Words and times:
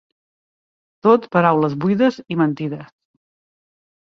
Tot 1.07 1.27
paraules 1.35 1.75
buides 1.83 2.19
i 2.37 2.39
mentides. 2.41 2.91